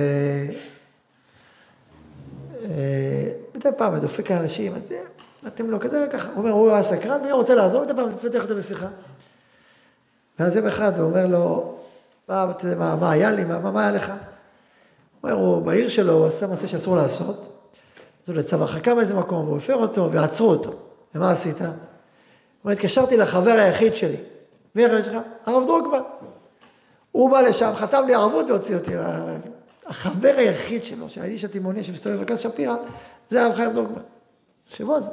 [2.64, 4.72] אה, מדי פעם הוא דופק לאנשים,
[5.46, 6.28] אתם לא כזה וככה.
[6.28, 8.88] הוא אומר, הוא היה סקרן, והוא רוצה לעזור, מדי פעם פותח אותו בשיחה.
[10.38, 11.74] ואז יום אחד הוא אומר לו,
[12.28, 14.08] מה, מה, מה היה לי, מה, מה היה לך?
[14.08, 14.16] הוא
[15.30, 17.57] אומר, הוא בעיר שלו, הוא עשה מעשה שאסור לעשות.
[18.28, 20.72] נתנו לצו הרחקה באיזה מקום, והוא הפר אותו, ועצרו אותו.
[21.14, 21.60] ומה עשית?
[21.60, 21.68] הוא
[22.64, 24.16] אומר, התקשרתי לחבר היחיד שלי.
[24.74, 25.16] מי החבר שלך?
[25.46, 26.02] הרב דרוקמן.
[27.12, 28.92] הוא בא לשם, חתם לי ערבות והוציא אותי.
[29.86, 32.76] החבר היחיד שלו, של האיש התימוני שמסתובב במרכז שפירא,
[33.30, 34.02] זה הרב חיים דרוקמן.
[34.68, 35.10] תחשבו על זה.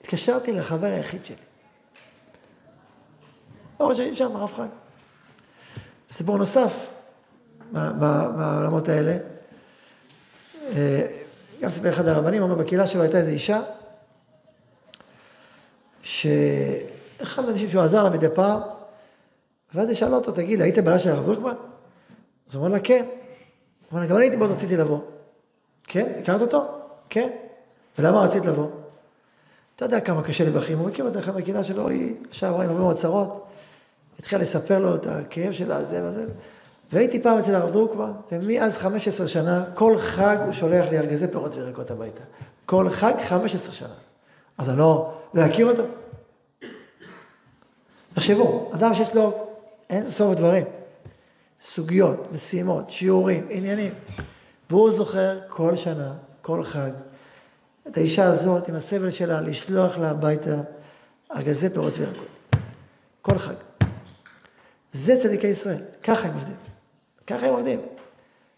[0.00, 1.36] התקשרתי לחבר היחיד שלי.
[3.80, 4.70] לא ראש שם, הרב חיים.
[6.10, 6.86] סיפור נוסף
[7.72, 9.16] מהעולמות האלה.
[11.60, 13.62] גם סיפר אחד הרבנים, אומר בקהילה שלו הייתה איזו אישה,
[16.02, 18.60] שאחד האנשים שהוא עזר לה מדי פעם,
[19.74, 21.54] ואז היא שאלה אותו, תגיד, היית בעלה של הרב דרוקמן?
[22.48, 23.04] אז הוא אומר לה, כן.
[23.04, 24.98] הוא אומר לה, גם אני הייתי מאוד רציתי לבוא.
[25.84, 26.12] כן?
[26.18, 26.64] הכרת אותו?
[27.10, 27.30] כן.
[27.98, 28.68] ולמה רצית לבוא?
[29.76, 32.80] אתה יודע כמה קשה לי בחיים, הוא מכיר אותך בקהילה שלו, היא עכשיו עם הרבה
[32.80, 33.46] מאוד צרות,
[34.18, 36.26] התחילה לספר לו את הכאב שלה, זה וזה.
[36.94, 41.54] והייתי פעם אצל הרב דרוקמן, ומאז 15 שנה, כל חג הוא שולח לי ארגזי פירות
[41.54, 42.20] וירקות הביתה.
[42.66, 43.88] כל חג 15 שנה.
[44.58, 45.82] אז אני לא, לא אכיר אותו.
[48.14, 49.46] תחשבו, אדם שיש לו
[49.90, 50.64] אין סוף דברים,
[51.60, 53.94] סוגיות, משימות, שיעורים, עניינים,
[54.70, 56.90] והוא זוכר כל שנה, כל חג,
[57.88, 60.56] את האישה הזאת עם הסבל שלה, לשלוח לה הביתה
[61.36, 62.28] ארגזי פירות וירקות.
[63.22, 63.54] כל חג.
[64.92, 66.73] זה צדיקי ישראל, ככה הם עובדים.
[67.26, 67.80] ככה הם עובדים.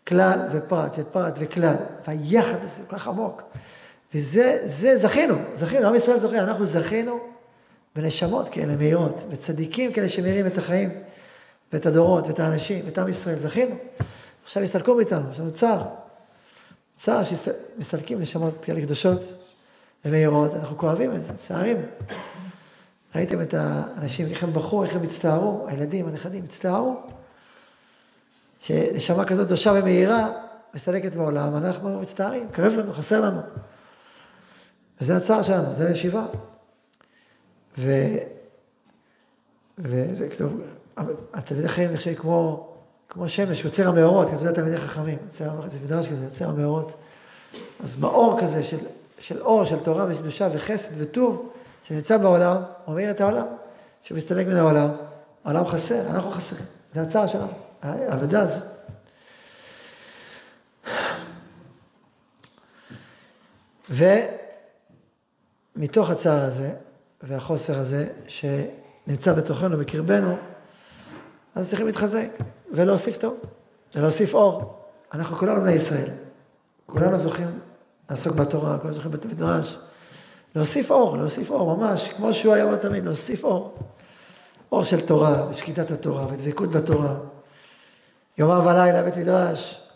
[0.09, 1.75] כלל ופרט ופרט וכלל,
[2.07, 3.43] והיחד הזה הוא כך עמוק.
[4.15, 7.21] וזה, זה זכינו, זכינו, עם ישראל זוכה, אנחנו זכינו
[7.97, 10.91] בנשמות כאלה מהירות, וצדיקים כאלה שמאירים את החיים,
[11.73, 13.75] ואת הדורות, ואת האנשים, ואת עם ישראל, זכינו.
[14.45, 15.83] עכשיו יסתלקו מאיתנו, יש לנו צער.
[16.95, 19.21] צער שמסתלקים נשמות כאלה קדושות
[20.05, 21.77] ומהירות, אנחנו כואבים את זה, מצטערים.
[23.15, 26.97] ראיתם את האנשים, איך הם בכו, איך הם הצטערו, הילדים, הנכדים, הצטערו.
[28.61, 30.33] שנשמה כזאת קדושה ומהירה
[30.75, 33.41] מסתלקת בעולם, אנחנו מצטערים, כואב לנו, חסר לנו.
[35.01, 36.27] וזה הצער שלנו, זה ישיבה.
[37.79, 37.93] ו...
[39.79, 40.61] וזה כתוב,
[41.35, 42.69] התלמידי חיים נחשבים כמו,
[43.09, 46.93] כמו שמש, יוצר המאורות, זה תלמידי חכמים, יוצר, זה מדרש כזה, יוצר המאורות.
[47.81, 48.79] אז באור כזה של,
[49.19, 53.47] של אור, של תורה וקדושה וחסד וטוב, שנמצא בעולם, מאיר את העולם,
[54.03, 54.89] שמסתלק מן העולם,
[55.45, 57.66] העולם חסר, אנחנו חסרים, זה הצער שלנו.
[57.87, 58.63] האבדה הזאת.
[65.77, 66.75] ומתוך הצער הזה
[67.23, 70.37] והחוסר הזה שנמצא בתוכנו, בקרבנו,
[71.55, 72.29] אז צריכים להתחזק
[72.73, 73.37] ולהוסיף טוב,
[73.95, 74.81] ולהוסיף אור.
[75.15, 76.11] אנחנו כולנו בני ישראל,
[76.87, 77.59] כולנו זוכים
[78.11, 79.79] לעסוק בתורה, כולנו זוכים בית מדרש,
[80.55, 83.79] להוסיף אור, להוסיף אור, ממש, כמו שהוא אומר תמיד, להוסיף אור.
[84.73, 87.17] אור של תורה, ושקיטת התורה, ודבקות בתורה.
[88.39, 89.89] יומם ולילה בית מדרש,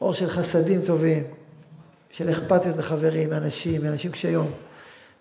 [0.00, 1.22] אור של חסדים טובים,
[2.10, 4.50] של אכפתיות מחברים, מאנשים, מאנשים קשי יום,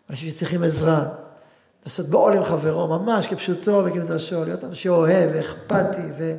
[0.10, 1.06] אנשים שצריכים עזרה,
[1.84, 6.36] לעשות בעול עם חברו, ממש כפשוטו וכמדרשו, להיות אדם שאוהב ואכפתי ו...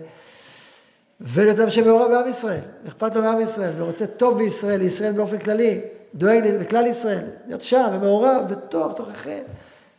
[1.20, 5.81] ולהיות אדם שמעורב בעם ישראל, אכפת לו מעם ישראל ורוצה טוב בישראל, לישראל באופן כללי,
[6.14, 9.43] דואג לכלל ישראל, להיות שם ומעורב בתוך, תוככם,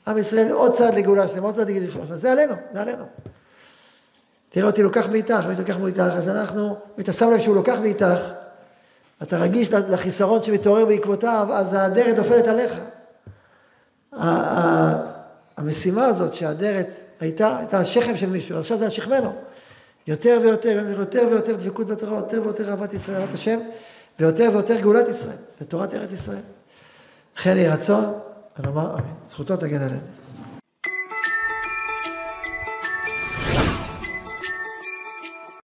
[0.08, 3.06] עם ישראל עוד צעד לגאולה שלהם, עוד צעד לגאולה שלהם, זה עלינו, זה עלינו.
[4.56, 7.76] תראה אותי לוקח מאיתך, ואם לוקח מאיתך, אז אנחנו, אם אתה שם לב שהוא לוקח
[7.82, 8.20] מאיתך,
[9.24, 12.74] אתה רגיש לחיסרון שמתעורר בעקבותיו, אז האדרת נופלת עליך.
[15.58, 16.88] המשימה הזאת שהאדרת
[17.20, 19.34] הייתה, הייתה על שכם של מישהו, עכשיו זה על שכמנו.
[20.08, 23.60] יותר ויותר, יותר ויותר דבקות בתורה, יותר ויותר אהבת ישראל, אהבת השם,
[24.20, 26.44] ויותר ויותר גאולת ישראל, ותורת ארץ ישראל.
[27.38, 28.06] לכן יהי רצון,
[28.60, 29.04] ונאמר אמן.
[29.28, 30.25] זכותו תגן עלינו.